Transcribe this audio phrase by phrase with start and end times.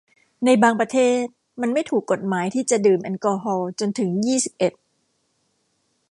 [0.45, 1.21] ในบางประเทศ
[1.61, 4.73] มันไม่ถูกกฎหมายที่จะดื่มแอลกอฮอล์จนถึงยี่สิบเอ็ด